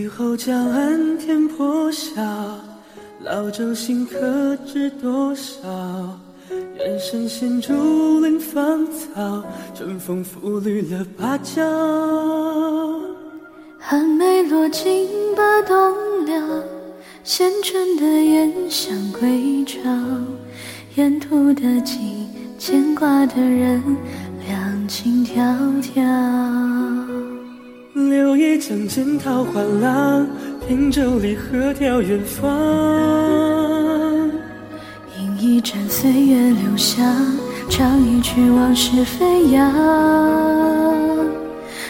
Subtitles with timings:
[0.00, 2.22] 雨后江岸天破晓，
[3.22, 5.60] 老舟新客知多少？
[6.74, 9.44] 人生陷竹林芳草，
[9.74, 11.62] 春风拂绿了芭蕉。
[13.78, 15.06] 寒梅落尽
[15.36, 15.76] 把冬
[16.24, 16.64] 了，
[17.22, 19.78] 衔春的燕想归巢。
[20.94, 22.26] 沿途的景，
[22.58, 23.82] 牵挂的人，
[24.48, 25.36] 两情迢
[25.94, 26.99] 迢。
[28.08, 30.26] 柳叶江间桃花浪，
[30.66, 32.48] 汀洲里鹤眺远方。
[35.18, 37.04] 饮一盏岁月留香，
[37.68, 39.70] 唱一曲往事飞扬。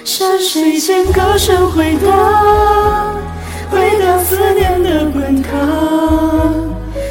[0.05, 3.17] 山水间歌声回荡，
[3.71, 6.53] 回荡思念的滚烫。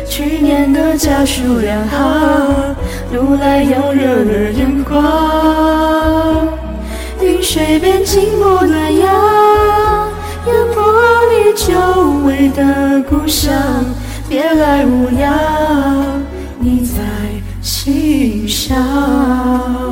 [0.08, 2.75] 去年的家书两行，
[3.13, 6.19] 读来又热了眼眶。
[7.52, 10.08] 水边静默暖阳，
[10.45, 10.83] 烟波
[11.31, 11.73] 里久
[12.23, 13.52] 违的故乡。
[14.30, 15.33] 别来无恙，
[16.59, 17.02] 你在
[17.59, 19.88] 心上。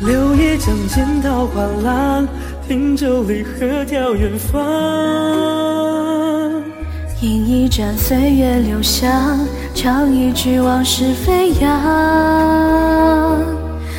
[0.00, 2.26] 柳叶江间桃花浪，
[2.66, 4.58] 汀洲里鹤眺远方。
[7.20, 9.40] 饮一盏岁月留香，
[9.74, 11.70] 唱一曲往事飞扬。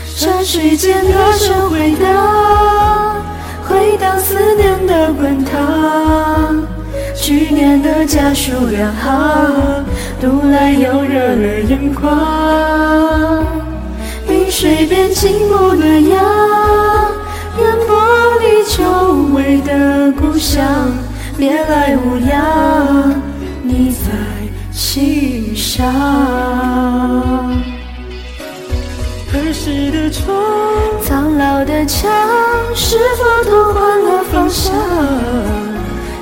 [0.08, 3.22] 山水间歌声回荡，
[3.64, 6.64] 回荡思念的滚烫。
[7.16, 9.86] 去年的家书两行，
[10.20, 12.41] 读来又热了眼眶。
[14.62, 16.24] 水边静默暖阳，
[17.58, 17.98] 烟波
[18.40, 18.84] 里久
[19.34, 20.64] 违的故乡。
[21.36, 23.20] 别来无恙，
[23.64, 24.12] 你在
[24.72, 25.84] 心上。
[29.34, 30.32] 儿时的窗，
[31.04, 32.12] 苍老的墙，
[32.76, 34.72] 是否都换了方向？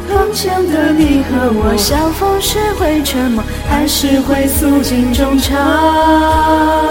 [0.07, 6.88] 窗前的你和我相逢时会沉默，还是会诉尽衷肠？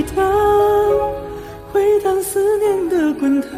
[0.00, 0.24] 回荡，
[1.70, 3.50] 回荡思念的滚烫。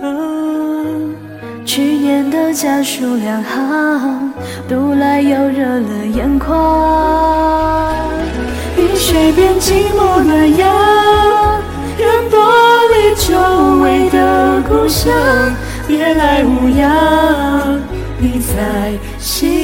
[1.64, 4.32] 去年的家书两行，
[4.68, 7.96] 读来又热了眼眶。
[8.76, 11.62] 云水边寂寞暖阳，
[11.98, 12.40] 烟波
[12.88, 13.38] 里久
[13.80, 15.12] 违的故乡。
[15.86, 17.80] 别来无恙，
[18.18, 19.61] 你在心